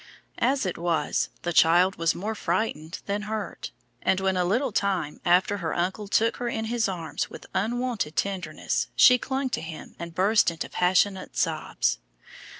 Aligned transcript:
As 0.39 0.65
it 0.65 0.79
was, 0.79 1.29
the 1.43 1.53
child 1.53 1.97
was 1.97 2.15
more 2.15 2.33
frightened 2.33 3.01
than 3.05 3.21
hurt, 3.29 3.69
and 4.01 4.19
when 4.19 4.35
a 4.35 4.43
little 4.43 4.71
time 4.71 5.21
after 5.23 5.57
her 5.57 5.75
uncle 5.75 6.07
took 6.07 6.37
her 6.37 6.49
in 6.49 6.65
his 6.65 6.89
arms 6.89 7.29
with 7.29 7.45
unwonted 7.53 8.15
tenderness, 8.15 8.87
she 8.95 9.19
clung 9.19 9.51
to 9.51 9.61
him 9.61 9.95
and 9.99 10.15
burst 10.15 10.49
into 10.49 10.69
passionate 10.69 11.37
sobs. 11.37 11.99